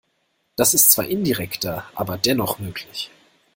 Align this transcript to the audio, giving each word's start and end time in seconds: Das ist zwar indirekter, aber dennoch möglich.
Das 0.55 0.73
ist 0.73 0.89
zwar 0.89 1.05
indirekter, 1.05 1.87
aber 1.93 2.17
dennoch 2.17 2.57
möglich. 2.57 3.11